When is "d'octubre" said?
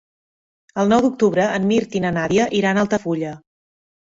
1.03-1.45